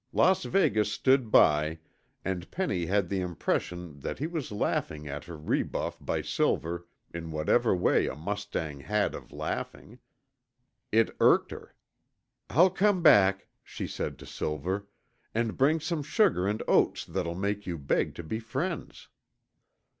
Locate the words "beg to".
17.77-18.23